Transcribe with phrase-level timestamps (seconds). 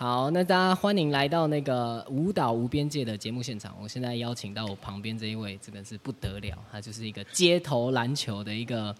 [0.00, 3.76] 好，那大家欢迎来到那个舞蹈无边界的节目现场。
[3.82, 8.94] 我现在邀请到我旁边这一位，真的是不得了，他就是一个街头篮球的一个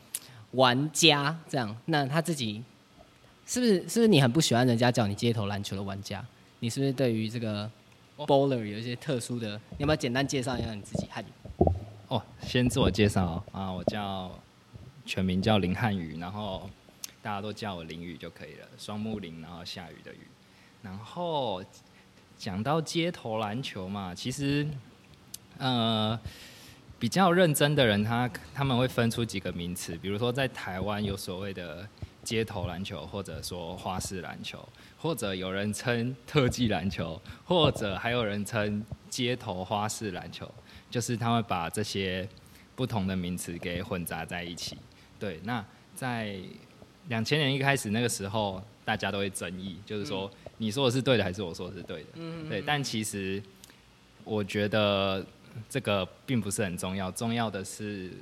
[0.50, 1.38] 玩家。
[1.48, 2.64] 这样，那他自己
[3.46, 6.20] 是不是是不是你很不喜欢人家叫你街头篮球的玩家？
[6.58, 7.70] 你是不是对于这个
[8.16, 9.50] bowler 有一些特殊的？
[9.52, 11.06] 你要不要简单介绍一下你自己？
[11.08, 11.28] 汉语
[12.08, 14.28] 哦，先自我介绍啊，我叫
[15.06, 16.68] 全名叫林汉宇，然后
[17.22, 20.26] 大家都叫我林宇就可以了，双木林，然后下雨的雨。
[20.82, 21.62] 然后
[22.36, 24.66] 讲到街头篮球嘛，其实
[25.58, 26.18] 呃
[26.98, 31.86] 比较认真的人，他他们会分出几个名词，比如说在台湾有所谓的
[32.22, 40.48] 街头篮球，或者说花式篮球，或者有人称特技篮球，或者还有人称街头花式篮球，
[40.88, 42.28] 就是他会把这些
[42.76, 44.78] 不同的名词给混杂在一起。
[45.18, 45.64] 对，那
[45.94, 46.36] 在
[47.08, 50.30] 两千年一开始那个时候，大家都会争议，就是说。
[50.58, 52.08] 你说的是对的，还是我说的是对的？
[52.14, 52.60] 嗯，对。
[52.60, 53.42] 但其实
[54.24, 55.24] 我觉得
[55.70, 58.12] 这个并不是很重要，重要的是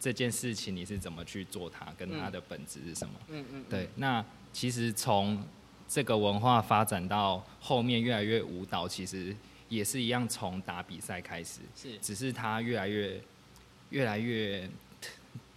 [0.00, 3.14] 这件事情你是怎么去做它，跟它的本质是什么？
[3.28, 3.64] 嗯嗯。
[3.68, 3.88] 对。
[3.96, 5.44] 那其实从
[5.88, 9.34] 这个文化发展到后面越来越舞蹈，其实
[9.68, 13.20] 也是一样，从打比赛开始，是，只是它越来越
[13.90, 14.68] 越来越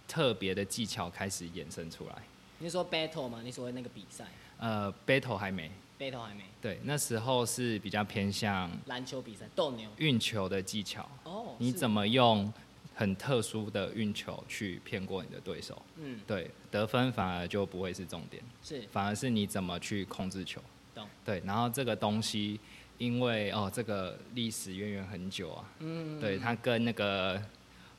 [0.06, 2.14] 特别的技巧开始衍生出来。
[2.58, 3.40] 你是说 battle 吗？
[3.42, 4.26] 你所谓那个比赛？
[4.58, 5.70] 呃，battle 还没。
[5.98, 6.44] 背头还没。
[6.62, 9.90] 对，那时候是比较偏向篮球比赛，斗牛。
[9.96, 11.08] 运球的技巧。
[11.24, 11.56] 哦。
[11.58, 12.50] 你怎么用
[12.94, 15.82] 很特殊的运球去骗过你的对手？
[15.96, 16.20] 嗯。
[16.24, 18.40] 对，得分反而就不会是重点。
[18.62, 18.82] 是。
[18.92, 20.62] 反而是你怎么去控制球。
[20.94, 21.04] 懂。
[21.24, 22.60] 对，然后这个东西，
[22.98, 25.64] 因为哦，这个历史渊源很久啊。
[25.80, 26.20] 嗯。
[26.20, 27.42] 对，它跟那个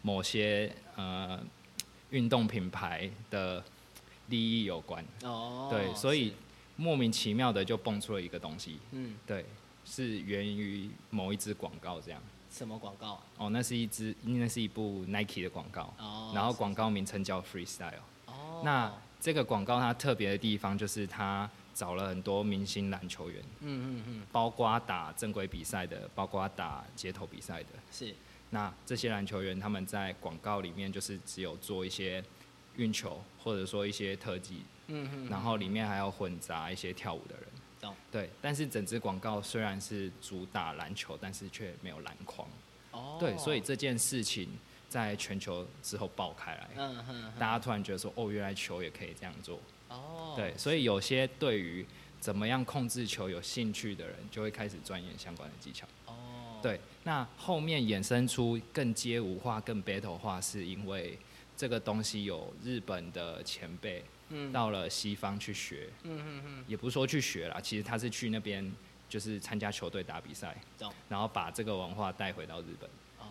[0.01, 1.37] 某些呃
[2.11, 3.61] 运动品牌的
[4.27, 5.03] 利益有关。
[5.23, 5.67] 哦。
[5.69, 6.33] 对，所以。
[6.79, 9.45] 莫名其妙的就蹦出了一个东西，嗯，对，
[9.83, 12.21] 是源于某一支广告这样。
[12.49, 13.21] 什么广告？
[13.37, 15.93] 哦，那是一支，那是一部 Nike 的广告。
[15.99, 16.31] 哦。
[16.33, 17.99] 然后广告名称叫 Freestyle。
[18.27, 18.61] 哦。
[18.63, 27.69] 那这个广告它特别的地方就是它找了很多明星篮球员，嗯嗯嗯，包括打正规比赛的，包括打街头比赛的。
[27.91, 28.15] 是。
[28.51, 32.23] 那这些篮球员他们在广告里面就是只有做一些
[32.77, 34.63] 运球，或者说一些特技。
[34.89, 42.47] 嗯然后里面还要混杂一些跳舞的人，对，但是整支广告虽然是主打篮球，但是却没有篮筐。
[42.91, 43.17] 哦。
[43.19, 44.49] 对，所以这件事情
[44.89, 49.59] 在全球之后爆开来，嗯哼，大家突然觉得说，哦，原来球也可以这样做。
[49.87, 50.33] 哦。
[50.35, 51.85] 对，所以有些对于
[52.19, 55.87] 怎么样控制球有兴趣的人，就会开始钻研相关的技巧。
[56.07, 56.59] 哦。
[56.61, 61.17] 对，那后面衍生出更街舞化、更 battle 化，是因为
[61.55, 64.03] 这个东西有日本的前辈。
[64.51, 68.71] 到了西方去学，嗯嗯嗯，也不是说去学啦，其实他是去那边
[69.07, 70.55] 就是参加球队打比赛，
[71.07, 72.89] 然后把这个文化带回到日本，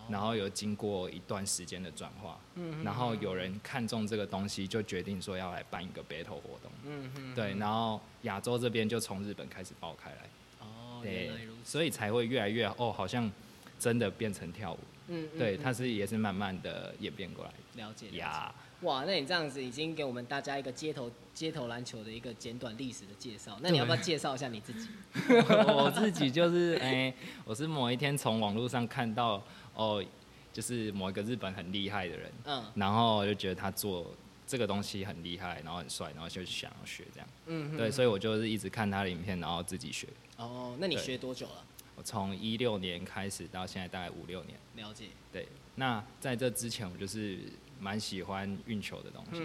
[0.08, 10.28] 然后有经过一段时间的转化，嗯然后有人看中这个东西，就决定说要来办一个 battle 活动，嗯嗯，对，然后亚洲这边就从日本开始爆开来，
[10.60, 11.30] 哦，对，
[11.64, 13.30] 所以才会越来越哦，好像
[13.78, 14.78] 真的变成跳舞，
[15.08, 18.52] 嗯，对，它是也是慢慢的演变过来，了解呀。
[18.82, 24.88] 哇，那你这样子已经给我们大家一个街头街头篮球的一个简短历史的介绍，那你要不要介绍一下你自己？
[25.66, 27.12] 我自己就是哎，
[27.44, 29.42] 我是某一天从网络上看到
[29.74, 30.04] 哦，
[30.52, 34.14] 就是某一个日本很厉害的人，嗯，然后就觉得他做
[34.46, 40.06] 这个东西很厉害，然后很帅，然后就想要学这样，嗯，对，所以我就是一直看他的影片，然后自己学。
[40.36, 41.64] 哦，那你学多久了？
[41.98, 44.56] 我从一六年开始到现在大概五六年。
[44.76, 45.08] 了解。
[45.30, 47.40] 对，那在这之前我就是。
[47.80, 49.40] 蛮喜欢运球的东西，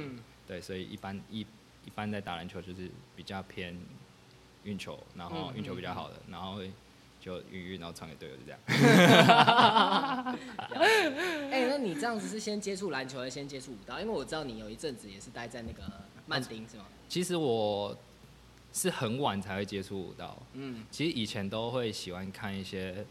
[0.48, 1.42] 对，所以一般一
[1.86, 3.78] 一般在打篮球就是比较偏
[4.64, 6.60] 运球，然后运球比较好的，然后
[7.22, 8.60] 就运运，然后传给队友，就这样。
[11.52, 14.00] 哎，那你这样子是先接触篮球，还是先接触舞蹈？
[14.00, 15.84] 因为我知道你有一阵子也是待在那个
[16.26, 16.88] 曼丁，是吗？
[17.08, 17.96] 其实我
[18.74, 23.06] 是很晚才会接触舞蹈，嗯，其实以前都会喜欢看一些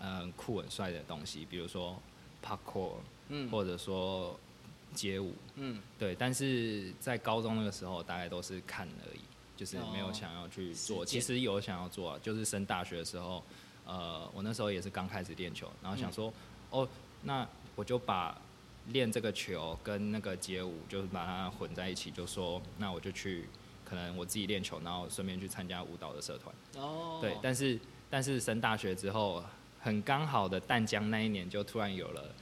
[0.00, 2.00] 嗯酷很帅的东西，比如说
[2.42, 2.94] parkour，
[3.28, 4.38] 嗯，或者说。
[4.94, 9.18] 街舞，嗯，对，但是在高中那个时候，大概都是看而已，
[9.56, 11.04] 就是没有想要去做。
[11.04, 13.42] 其实有想要做，啊就是升大学的时候，
[13.86, 16.32] 呃，我那时候也是刚开始练球，然后想说，
[16.70, 16.88] 哦，
[17.22, 17.44] 那
[17.74, 18.40] 我就把
[18.86, 23.48] 练这个球跟那个街舞，就是把它混在一起，就说，那我就去，
[23.84, 26.54] 可能我自己练球，然后顺便去参加舞蹈的社团。
[26.82, 27.78] 哦，对，但是
[28.08, 29.44] 但是升大学之后，
[29.80, 32.34] 很刚好的淡江那一年就突然有了。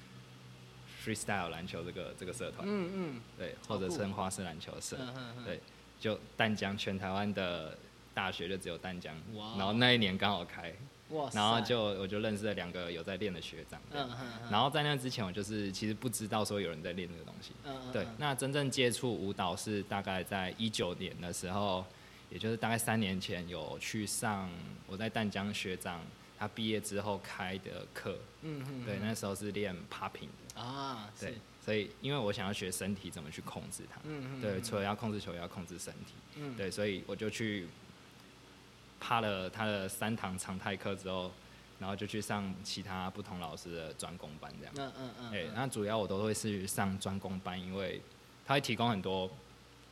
[1.04, 4.96] freestyle 篮球这个这个社团，嗯嗯，对，或者称花式篮球社，
[5.44, 5.58] 对，
[5.98, 7.76] 就淡江全台湾的
[8.14, 9.56] 大学就只有淡江，哇。
[9.58, 10.72] 然后那一年刚好开，
[11.12, 21.84] 哇，然后就我就认识了两个有在练的学长，嗯嗯嗯，然后在那之前我就是其实不知道说有人在练这个东西，嗯嗯对，那真正接触舞蹈是大概在一九年的时候，
[22.30, 24.50] 也就是大概三年前有去上
[24.86, 26.00] 我在淡江学长
[26.38, 34.62] 他毕业之后开的课，嗯嗯对，那时候是练 popping 的，啊对，所以因为我想要学身体怎么去控制它，嗯嗯对，嗯。
[34.64, 36.56] 除了要控制球，也要控制身体，嗯。
[36.56, 37.68] 对，所以我就去
[39.02, 41.28] 趴了他的三堂常态课之后，
[41.80, 44.72] 然后就去上其他不同老师的专攻班这样。
[44.78, 48.00] 嗯嗯嗯哎，嗯那主要我都会是上专攻班，因为
[48.46, 49.28] 他会提供很多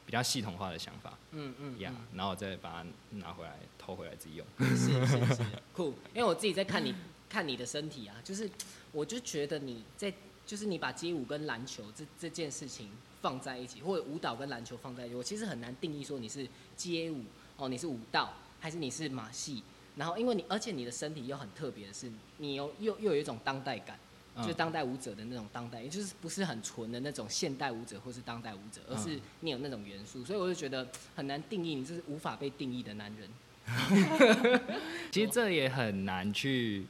[0.07, 1.19] 比较系统化的想法。
[1.33, 2.87] 嗯嗯呀然后我再把它
[3.19, 4.47] 拿回来偷回来自己用。
[4.59, 5.43] 是是是。
[5.75, 6.95] 酷，因为我自己在看你
[7.29, 8.49] 看你的身体啊，就是
[8.93, 10.13] 我就觉得你在
[10.47, 12.89] 就是你把街舞跟篮球这这件事情
[13.21, 16.47] 放在一起，或者舞蹈跟篮球放在一起，我其实很难定义说你是
[16.77, 17.25] 街舞
[17.57, 19.63] 哦，你是舞蹈还是你是马戏。
[19.97, 23.97] 然后因为你而且你的身体又很特别的是，你有又又有一种当代感。
[23.97, 30.87] 嗯就是当代舞者的那种当代，也就是不是很纯的那种现代舞者或是当代舞者，而是嗯你有那种元素，所以我就觉得
[31.17, 33.29] 很难定义，你这是无法被定义的男人。
[35.11, 36.87] 其实这也很难去，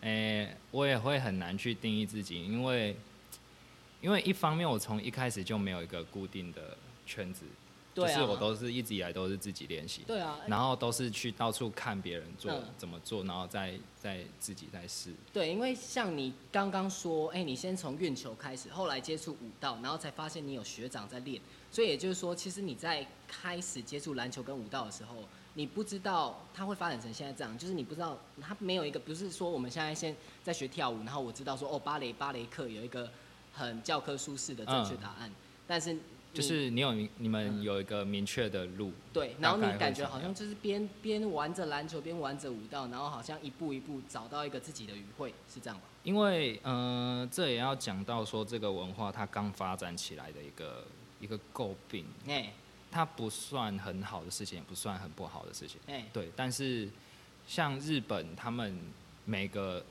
[0.00, 2.96] 诶、我也会很难去定义自己，因为
[4.00, 6.76] 因为一方面我从一开始就没有一个固定的
[7.06, 7.44] 圈子，
[7.94, 12.64] 就是我都是一直以来都是自己练习，对啊，然后都是去到处看别人做、嗯。
[12.78, 15.12] 怎么做，然后再再自己再试。
[15.32, 21.40] 对，因为像你刚刚说，哎、你先从运球开始，后来接触舞蹈，然后才发现你有学长在练，
[21.70, 25.16] 所以也就是说，其实你在开始接触篮球跟舞蹈的时候，
[25.54, 33.10] 你不知道它会发展成现在这样，就是你不知道它没有一个，不是说我们现在先在学跳舞，然后我知道说哦芭蕾芭蕾课有一个
[33.52, 35.30] 很教科书式的正确答案，
[35.66, 36.00] 但是你
[36.32, 45.84] 就是你有你们嗯有一个明确的路，对，然后你感觉好像就是边边玩着篮球边玩着舞蹈，然后好像一步一步找到一个自己的语汇，是这样吧？
[46.02, 50.84] 因为呃，这也要讲到说这个文化它刚发展起来的一个
[51.20, 52.52] 一个诟病，哎
[52.90, 55.80] 它不算很好的事情，也不算很不好的事情。
[55.86, 56.88] 哎，对，但是
[57.46, 58.78] 像日本，他们
[59.24, 59.82] 每个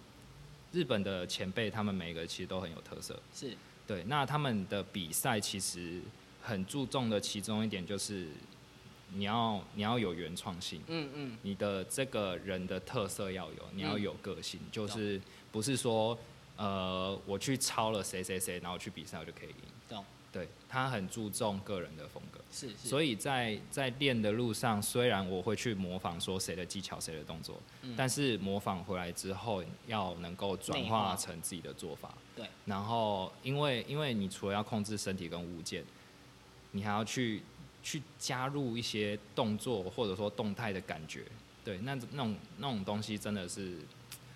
[0.72, 3.20] 日本的前辈，他们每个其实都很有特色。
[3.34, 6.00] 是，对，那他们的比赛其实
[6.42, 8.28] 很注重的其中一点就是
[9.14, 15.22] 你要你要有原创性，嗯嗯，你的这个人的特色要有，你要嗯有个性，就是
[15.52, 16.18] 不是说
[16.58, 19.56] 呃我去抄了谁谁谁，然后去比赛我就可以赢。
[19.90, 22.40] 懂，对他很注重个人的风格。
[22.54, 27.94] 是是，所以在在练的路上，虽然我会去模仿说谁的技巧、谁的动作，嗯。
[27.98, 31.16] 但是模仿回来之后，要能够转化。
[31.16, 32.14] 成自己的做法。
[32.36, 35.84] 对，然后因为因为你除了要控制身体跟物件，
[36.72, 37.42] 你还要去
[37.84, 41.24] 去加入一些动作或者说动态的感觉。
[41.64, 43.78] 对，那那种那种东西真的是，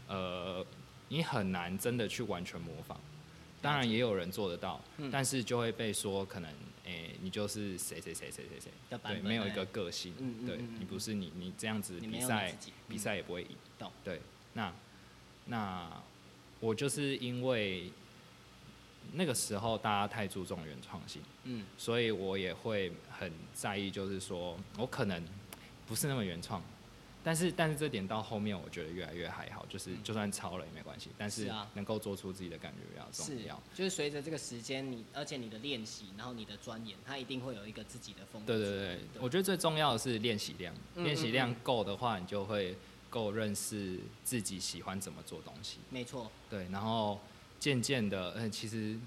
[0.08, 0.66] 呃，
[1.10, 3.00] 你很难真的去完全模仿。
[3.62, 5.10] 当然也有人做得到，嗯。
[5.12, 6.52] 但是就会被说可能，
[6.84, 10.14] 诶、你就是谁谁谁谁谁谁，对，没有一个个性，
[10.46, 12.56] 对你不是你，你这样子比赛
[12.88, 13.50] 比赛也不会赢，
[13.80, 13.92] 懂。
[14.04, 14.22] 对，
[14.54, 14.72] 那
[15.46, 15.90] 那
[16.60, 17.92] 我就是因为
[19.14, 25.24] 那个时候大家太注重原创性，嗯所以我也会很在意，就是说我可能
[25.88, 26.62] 不是那么原创，
[27.24, 38.58] 但是但是这点到后面我觉得越来越还好，就是嗯就算抄了也没关系，但是是啊能够做出自己的感觉比较是重要。，就是随着这个时间，你而且你的练习，然后你的钻研，它一定会有一个自己的风格。
[38.58, 42.76] 对对对，我觉得最重要的是练习量，嗯练习量够的话，你就会
[43.10, 45.78] 够认识自己喜欢怎么做东西。
[45.90, 47.20] 没错，对，然后
[47.60, 48.98] 渐渐的，嗯，其实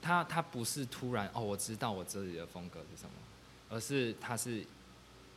[0.00, 3.10] 他他不是突然哦，我知道我自己的风格是什么，
[3.70, 4.64] 而是他是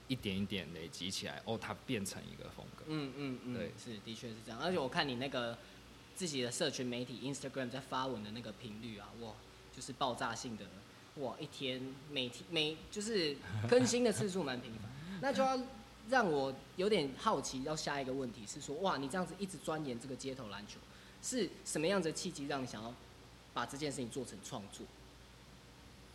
[0.07, 2.86] 一点一点累积起来，哦，它变成一个风格。
[2.88, 4.60] 嗯嗯嗯，对是的确是这样。
[4.62, 5.57] 而且我看你那个
[6.15, 9.31] 自己的社群媒体 Instagram 在发文的那个频率啊，哇，
[9.75, 10.65] 就是爆炸性的，
[11.15, 11.81] 哇，一天
[12.12, 13.36] 每天每就是
[13.67, 14.91] 更新的次数蛮频繁，
[15.22, 15.60] 那就要
[16.10, 17.63] 让我有点好奇。
[17.63, 20.79] 要下一个问题是说，哇，你这样子一直钻研这个街头篮球，
[21.22, 22.94] 是什么样子的契机让你想要
[23.54, 24.86] 把这件事情做成创作？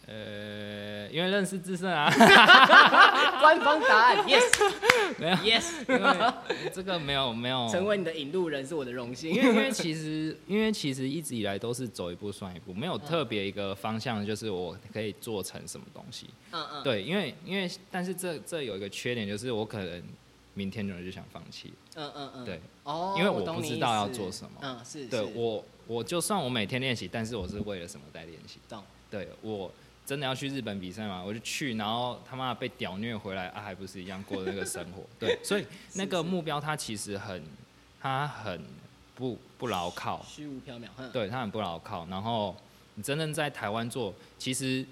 [0.05, 2.11] 呃，因为认识智胜啊，
[3.39, 4.73] 官方答案 yes
[5.17, 6.35] 没有，yes，
[6.75, 9.31] 这个没有没有成为你的引路人是我的荣幸。
[9.33, 16.27] 因为因为其实因为其实一直以来都是走一步算一步，没有特别一个方向，就是我可以做成什么东西。
[16.51, 20.03] 嗯嗯，对，因为因为但是这这有一个缺点，就是我可能
[20.55, 21.73] 明天就就想放弃。
[21.95, 28.59] 嗯嗯嗯，对，哦，因为我不知道要做什么嗯，是，是对我我就算我每天练习，但是我是为了什么在练习？
[28.69, 29.73] 懂，对我
[30.05, 35.03] 真的要去日本比赛嘛，我就去，然后他妈被屌虐回来啊，还不是一样过那个生活？
[35.19, 37.43] 对，所以那个目标它其实很，
[38.01, 38.61] 它很
[39.15, 41.11] 不不牢靠，虚无缥缈。
[41.13, 42.07] 对，它很不牢靠。
[42.07, 42.57] 然后
[42.95, 44.85] 你真正在台湾做，其实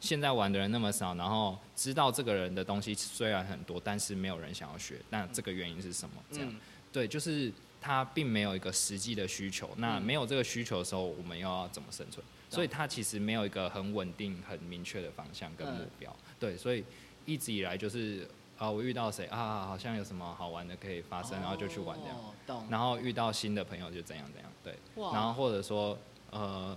[0.00, 4.96] 现在玩的人那么少，然后知道这个人的东西虽然很多，但是没有人想要学。
[5.10, 6.16] 那这个原因是什么？
[6.32, 6.54] 这样，
[6.92, 9.70] 对，就是他并没有一个实际的需求。
[9.76, 12.24] 那没有这个需求的时候，我们又要怎么生存？
[12.48, 16.84] 所以他其实没有一个很稳定、很明确的方向跟目标，对，所以
[17.24, 18.26] 一直以来就是
[18.58, 25.96] 啊，我遇到谁啊，好像有什么好玩的可以发生，然后就去玩这样，然后遇到新的朋友就怎样怎样，对，然后或者说
[26.30, 26.76] 呃，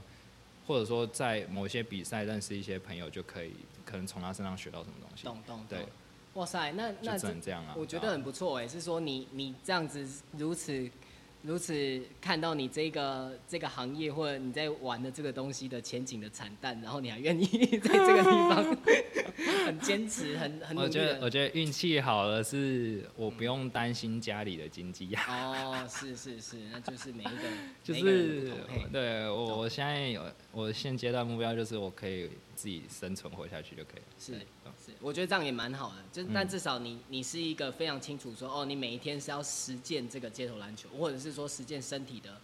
[0.66, 3.52] 或者说在某些比赛认识一些朋友就可以，
[3.86, 5.86] 可能从他身上学到什么东西，懂懂，对，
[6.34, 10.90] 哇塞，那那只能这样啊，我觉得很不错哎，是说你你这样子如此。
[11.46, 17.46] 如此看到你这个这个行业或者你在玩的这个东西的前景的惨淡，然后你还愿意
[17.84, 18.78] 在这个地方
[19.66, 27.44] 很坚持，很很我觉得我觉得运气好了，是我不用担心家里的经济压哦，是是是，那就是每一个
[27.84, 28.54] 就是
[28.90, 34.06] 对我我现在有我现阶段目标就是我可以自己生存活下去就可以了。
[34.18, 34.34] 是。
[34.86, 42.38] 是，我觉得这样也蛮好的，就但至少你你是一个非常清楚说，哦，你每一天是要实践这个街头篮球，或者是说实践身体的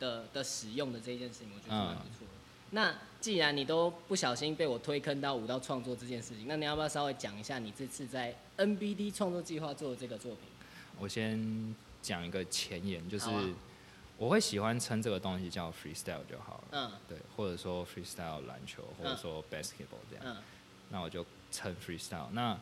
[0.00, 2.32] 的的使用的这一件事情，我觉得蛮不错的。
[2.70, 10.40] 那既然你都不小心被我推坑到舞蹈创作这件事情，那你要不要稍微讲一下你这次在 NBD 创作计划做的这个作品？
[10.98, 13.26] 我先讲一个前言，就是
[14.18, 20.36] 我会喜欢称这个东西叫 freestyle 就好了，嗯，对，或者说 freestyle 篮球，或者说 basketball 这样，嗯，
[20.90, 21.24] 那我就。
[21.56, 22.58] 称 freestyle，那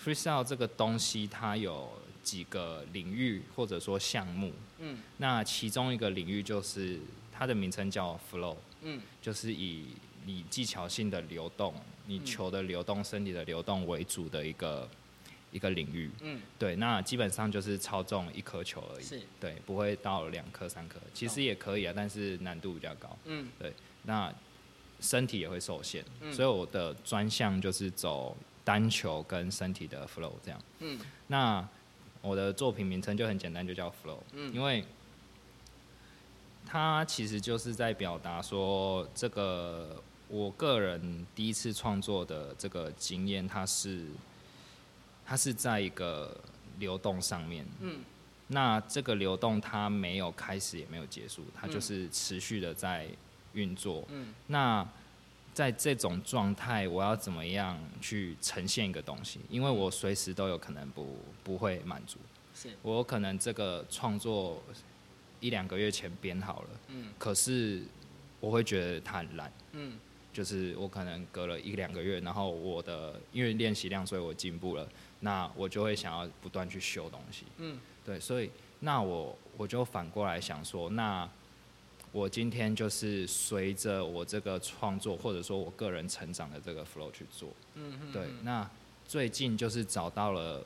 [0.00, 1.90] freestyle 这个东西它有
[2.22, 7.00] 几个领域或者说项目，嗯，那其中一个领域就是
[7.32, 9.86] 它的名称叫 flow，嗯，就是以
[10.24, 11.74] 你技巧性的流动，
[12.06, 14.88] 你球的流动、身体的流动为主的一个
[15.52, 24.32] 一个领域，嗯，对，那基本上就是操纵一颗球而已，是，对，不会到两颗、三颗，其实也可以啊，但是难度比较高，嗯，对，那。
[25.00, 30.60] 身体也会受限，所以我的专项就是走单球跟身体的 flow 这样。
[30.80, 31.68] 嗯，那
[32.20, 34.18] 我的作品名称就很简单，就叫 flow。
[34.32, 34.84] 嗯，因为
[36.66, 44.04] 它其实就是在表达说，这个我个人第一次创作的这个经验，它是
[45.28, 46.34] 它是在一个
[46.78, 47.66] 流动上面。
[47.80, 48.00] 嗯，
[48.46, 53.06] 那这个流动它没有开始也没有结束，它就是持续的在。
[53.54, 54.86] 运作，嗯，那
[55.54, 59.40] 在这种状态，我要怎么样去呈现一个东西？
[59.48, 62.18] 因为我随时都有可能不不会满足，
[62.54, 64.62] 是我可能这个创作
[65.40, 67.82] 一两个月前编好了，嗯，可是
[68.38, 69.98] 我会觉得它很烂，嗯，
[70.30, 74.86] 就是我可能隔了一两个月，然后我的因为练习量，所以我进步了，
[75.20, 81.28] 那我就会想要不断去修东西，嗯，对，所以那我我就反过来想说，那。
[82.10, 87.50] 我今天就是随着我这个创作，或者说我个人成长的这个 flow 去做。
[87.74, 88.10] 嗯嗯。
[88.10, 88.68] 对，那
[89.06, 90.64] 最近就是找到了，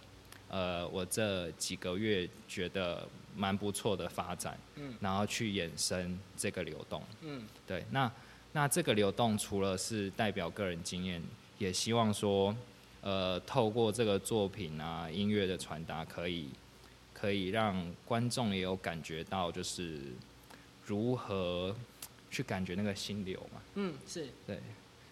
[0.49, 4.57] 呃，我这几个月觉得蛮不错的发展。
[4.77, 4.95] 嗯。
[5.01, 7.03] 然后去衍生这个流动。
[7.23, 7.43] 嗯。
[7.67, 8.11] 对，那
[8.53, 11.21] 那这个流动除了是代表个人经验，
[11.59, 12.55] 也希望说，
[13.03, 16.49] 呃，透过这个作品啊，音乐的传达，可以
[17.13, 20.01] 可以让观众也有感觉到，就是。
[20.85, 21.75] 如何
[22.29, 23.63] 去感觉那个心流嘛？
[23.77, 24.59] 嗯，是对，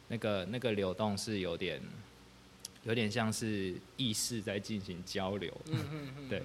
[0.08, 1.80] 那个那个流动是有点，
[2.82, 5.56] 有点像是意识在进行交流。
[5.66, 6.42] 嗯嗯嗯，对，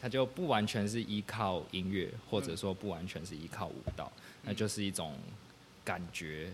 [0.00, 4.10] 它就不完全是依靠音乐，或者说不完全是依靠舞蹈，
[4.44, 5.18] 那就是一种
[5.84, 6.52] 感觉。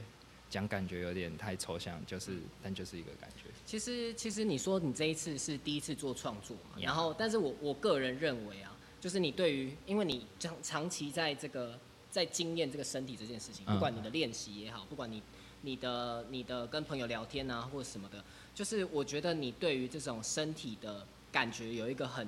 [0.48, 3.45] 讲感觉有点太抽象，就是但就是一个感觉。
[3.66, 6.78] 其实其实你说你这一次是第一次做创作嘛？
[6.80, 8.72] 然后，但是我我个人认为啊。
[8.98, 11.78] 就是你对于，因为你长长期在这个
[12.10, 15.22] 在经验这个身体这件事情，不管你的练习也好，不管你
[15.60, 22.26] 你的你的跟朋友聊天啊或者什么的，就是我觉得你对于这种身体的感觉有一个很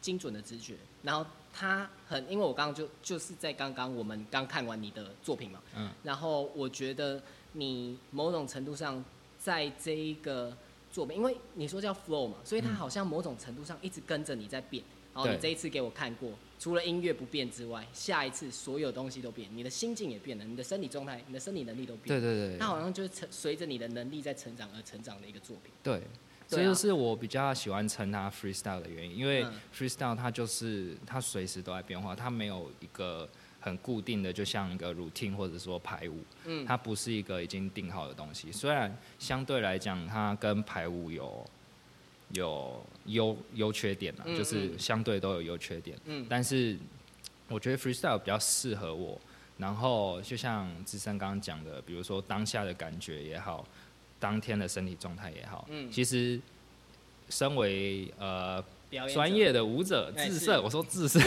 [0.00, 9.04] 精准的直觉，然后他很，因为我刚刚就就是在刚刚我们刚看完你的作品嘛，嗯，然后我觉得你某种程度上
[9.38, 10.56] 在这一个
[10.96, 14.82] 作品，因为你说叫 flow 嘛，所以它好像某种程度上一直跟着你在变。
[15.12, 22.08] 然后，你这一次给我看过，除了音乐不变之外，下一次所有东西都变，你的心境也变了，你的身体状态、你的生理能力都变。
[22.08, 22.58] 对对对。
[22.58, 25.70] 它好像就是成随着你的能力在成长而成长的一个作品。
[25.82, 26.00] 对，
[26.48, 33.28] 这就是我比较喜欢称它 freestyle 的原因，因为 freestyle 它就是它随时都在变化，它没有一个
[33.66, 38.52] 很固定的，就像一个 routine 或者说排舞，嗯它不是一个已经定好的东西。
[38.52, 41.44] 虽然相对来讲，它跟排舞有
[42.30, 46.78] 有优优缺点啊，嗯就是嗯相对都有优缺点，嗯但是
[47.48, 49.20] 我觉得 freestyle 比较适合我。
[49.58, 53.66] 然后就像资深刚刚讲的，比如说当下的感觉也好，
[54.20, 56.40] 当天的身体状态也好，嗯其实
[57.30, 58.62] 身为呃
[59.12, 61.18] 专业的舞者自设，我说自设，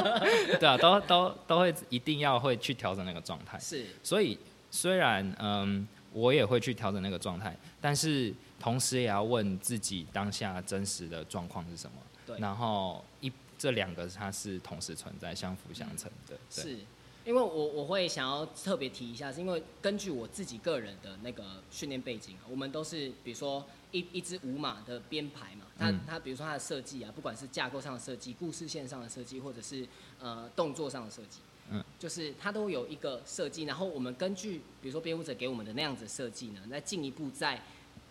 [0.58, 3.58] 对啊，都都都会一定要会去调整那个状态。
[3.58, 3.86] 是。
[4.02, 4.38] 所以
[4.70, 11.96] 虽然嗯，我也会去调整那个状态，但是同时也要问自己当下真实的状况是什么。
[12.26, 12.38] 对。
[12.38, 16.36] 然后一这两个它是同时存在、相辅相成的。
[16.50, 16.62] 对。
[16.62, 16.78] 是，
[17.26, 21.42] 因为我我会想要特别提一下，是因为根据我自己个人的那个
[21.72, 29.84] 训练背景啊，我们都是比如说一一支舞马的编排嘛，它、嗯它比如说它的设计啊，不管是架构上的设计、故事线上的设计，或者是
[30.20, 31.40] 呃动作上的设计，
[31.72, 37.60] 嗯，就是它都有一个设计，然后我们根据比如说编舞者给我们的那样子设计呢，再进一步在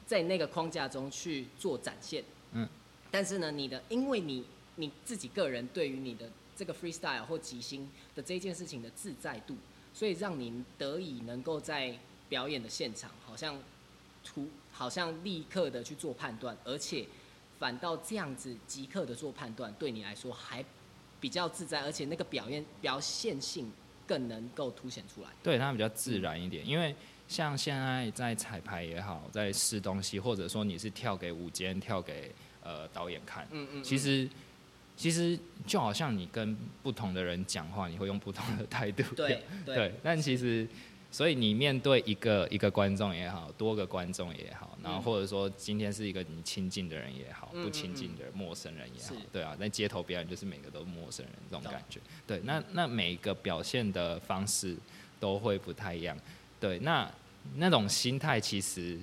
[0.05, 2.67] 在那个框架中去做展现，嗯，
[3.09, 4.43] 但是呢，你的因为你
[4.75, 9.55] 你自己个人对于你的这个 freestyle 或即兴的这件事情的自在度，
[9.93, 11.97] 所以让你得以能够在
[12.29, 13.57] 表演的现场，好像
[14.23, 17.05] 突好像立刻的去做判断，而且
[17.59, 20.63] 反倒这样子即刻的做判断，对你来说还
[21.19, 23.71] 比较自在，而且那个表演表现性
[24.07, 25.29] 更能够凸显出来。
[25.43, 26.95] 对，它比较自然一点，因为
[27.27, 34.29] 像现在在彩排也好，在试东西，或者说你是跳给舞间、跳给呃导演看，嗯嗯，其实
[34.97, 35.37] 其实
[35.67, 39.03] 就好像你跟不同的人讲话，你会用不同的态度。
[39.15, 40.67] 对对 对，但其实，
[41.11, 51.99] 所以你面对一个一个观众也好，多个观众也好，然后嗯或者说今天是一个你亲近的人也好，嗯不亲近的人陌生人也好是，对啊，在街头表演就是每个都是陌生人这种感觉。
[52.25, 54.75] 对，那那每一个表现的方式
[55.19, 56.17] 都会不太一样。
[56.59, 57.11] 对，那
[57.55, 58.99] 那种心态其实。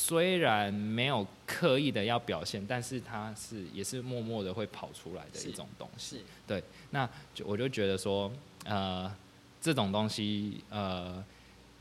[0.00, 6.22] 虽然没有刻意的要表现，但是它是也是默默的会跑出来的一种东西。
[6.46, 8.30] 对那就我就觉得说，
[8.64, 9.12] 呃，
[9.60, 11.22] 这种东西，呃，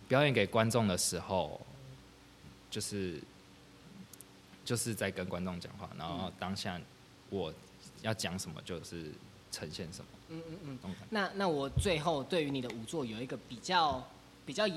[0.07, 1.61] 表演给观众的时候，
[2.71, 3.21] 就是
[4.65, 6.81] 就是在跟观众讲话，然后当下
[7.29, 7.53] 我
[8.01, 9.11] 要讲什么就是
[9.51, 10.05] 呈现什么。
[10.29, 10.95] 嗯嗯嗯。
[11.11, 14.03] 那那我最后对于你的舞作有一个比较
[14.43, 14.67] 比较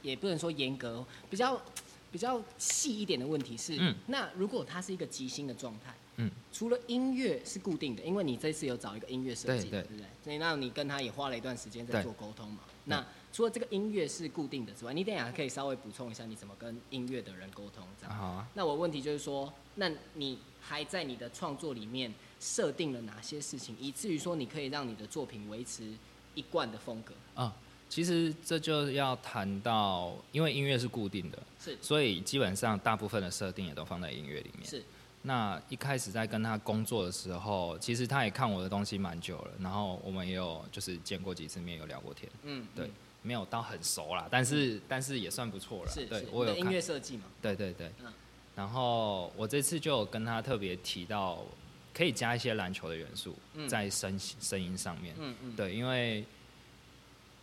[0.00, 1.60] 也不能说严格，比较
[2.10, 10.06] 比较细一点的问题是，嗯那如果它是一个即兴的状态，嗯，除了音乐是固定的，因为你这次有找一个音乐设计，对对对不对？
[10.24, 12.60] 所以那你跟他也花了一段时间在做沟通嘛。
[12.84, 18.16] 那除了这个音乐是固定的之外，你等一下可以稍微补充一下你怎么跟音乐的人沟通，这样。
[18.16, 25.92] 好啊，那我问题就是说，那你还在你的创作里面设定了哪些事情，以至于说你可以让你的作品维持
[26.34, 27.12] 一贯的风格？
[27.34, 27.54] 啊，
[27.88, 34.68] 其实这就要谈到，因为音乐是固定的，是所以基本上大部分的设定也都放在音乐里面。
[34.68, 34.82] 是，
[35.22, 42.90] 那一开始在跟他工作的时候，其实他也看我的东西蛮久了，然后我们也有就是见过几次面，有聊过天，嗯，对嗯，
[43.22, 45.92] 没有到很熟啦，但是但是也算不错了。
[45.94, 47.90] 对是是，你的音我有音，乐设计嘛，对对对。
[48.00, 48.12] 嗯
[48.56, 51.44] 然后我这次就有跟他特别提到，
[51.92, 55.14] 可以加一些篮球的元素嗯在声声音上面。
[55.18, 56.24] 嗯嗯，对，因为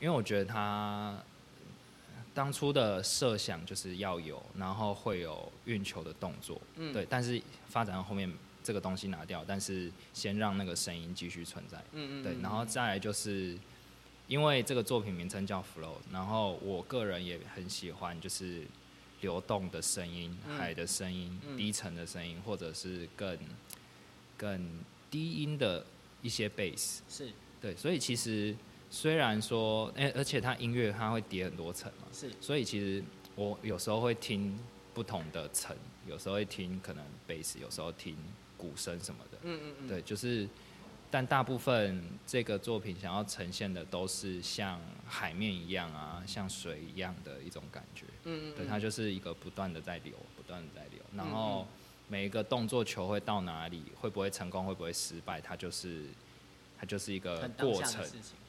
[0.04, 1.18] 因为我觉得他
[2.34, 8.30] 当初的设想就是要有，然后会有运球的动作，嗯对，但是发展到后面
[8.62, 13.58] 这个东西拿掉，但是先让那个声音继续存在，嗯嗯，对，嗯然后再来就是
[14.28, 18.64] 因为这个作品名称叫 Flow，然后我个人也很喜欢就是
[19.22, 23.40] 流动的声音、嗯海的声音、嗯低沉的声音，或者是更
[24.36, 24.70] 更
[25.10, 25.86] 低音的
[26.22, 27.32] 一些 bass，是。
[27.62, 28.54] 对，所以其实
[28.94, 33.04] 虽然说，哎、而且它音乐它会叠很多层嘛，是，所以其实
[33.34, 34.56] 我有时候会听
[34.94, 35.76] 不同的层，
[36.06, 38.16] 有时候会听可能贝斯，有时候听
[38.56, 40.48] 鼓声什么的，嗯嗯嗯，对，就是，
[41.10, 51.32] 但大部分这个作品想要呈现的都是像海面一样啊，像水一样的一种感觉，嗯嗯，对，嗯它就是一个不断的在流，不断的在流，然嗯。
[51.32, 51.68] 后
[52.10, 56.04] 每一个动作球会到哪里，会不会成功，会不会失败，它就是
[56.84, 58.06] 它就是一个过程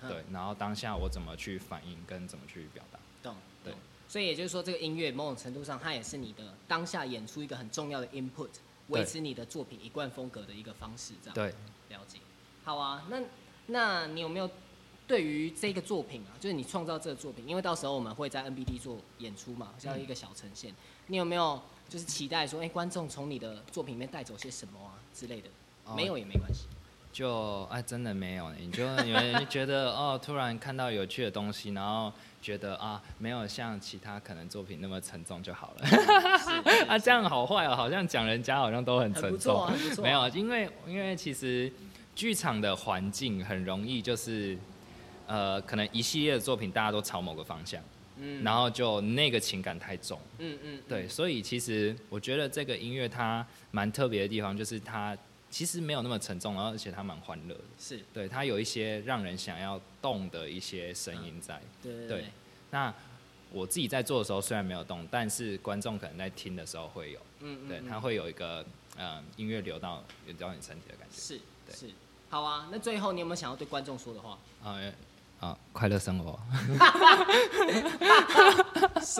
[0.08, 3.72] 对，然后当下我怎么去反应跟怎么去表达，懂，对。
[4.08, 8.48] 所以也就是说，这个音乐某种程度上，它也是你的当下演出一个很重要的 input，
[8.88, 11.34] 维持你的作品一贯风格的一个方式，这样。
[11.34, 11.54] 对，
[11.96, 12.18] 了解。
[12.64, 13.22] 好啊，那
[13.66, 14.50] 那你有没有
[15.06, 20.74] 对于这个作品啊，就是你创造这个作品，因为到时候我们会在 NBD 做演出嘛，像一个小呈现，
[21.06, 25.48] 你有没有就是期待说，哎、观众从你的作品里面带走些什么啊之类的？
[25.84, 26.66] 哦没有也没关系。
[27.14, 35.86] 就哎，真的没有，你就有人觉得哦，突然看到有趣的东西，然后觉得啊，没有像其他可能作品那么沉重就好了。
[36.88, 39.70] 啊，这样好坏哦，好像讲人家好像都很沉重。
[40.02, 41.72] 没有，因为因为其实
[42.16, 44.58] 剧场的环境很容易就是
[45.28, 47.80] 呃，可能一系列的作品大家都朝某个方向，
[48.18, 55.16] 嗯，然后就那个情感太重，嗯嗯，对，所以其实我觉得这个音乐它蛮特别的地方就是它。
[55.54, 61.62] 其实没有那么沉重，然后而且它蛮欢乐的，是对它有一些让人想要动的一些声音在。
[61.80, 62.24] 对对。
[62.72, 62.92] 那
[63.52, 67.20] 我自己在做的时候虽然没有动，但是观众可能在听的时候会有。
[67.38, 67.68] 嗯嗯。
[67.68, 68.66] 对，它会有一个
[68.98, 71.16] 嗯音乐流到流到你身体的感觉。
[71.20, 71.40] 是
[71.72, 71.88] 是。
[72.28, 74.36] 好啊，那最后你有没有想要对观众说的话？
[74.64, 74.76] 啊。
[75.38, 76.78] 啊，快乐生活，所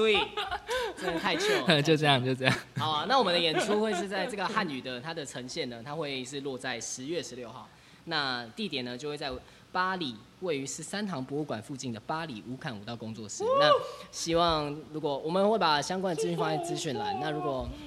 [0.08, 0.16] 以
[0.96, 2.58] 真的太糗， 就这样，就这样。
[2.76, 7.68] 好啊，那我们的演出会是在这个汉语的它的呈现呢，它会是落在十月十六号，
[8.04, 9.30] 那地点呢就会在
[9.72, 13.44] 巴黎，位于十三堂博物馆附近的巴黎乌坎舞蹈工作室。
[13.58, 13.70] 那
[14.10, 17.68] 希望如果我们会把相关的资讯放在资讯栏，那如果。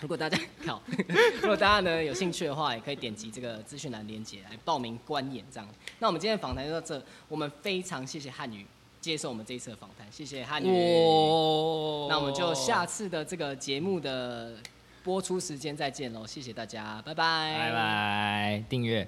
[0.00, 0.36] 如果大家
[0.66, 0.82] 好，
[1.42, 5.68] 如果大家呢有兴趣的话，也可以点击这个资讯栏链接来报名观演这样。
[6.00, 8.66] 那我们今天的访谈就到这，我们非常谢谢汉语
[9.02, 10.66] 接受我们这一次的访谈，谢谢汉语。
[12.08, 14.54] 那我们就下次的这个节目的
[15.02, 19.06] 播出时间再见喽，谢谢大家，拜拜，拜拜，订阅。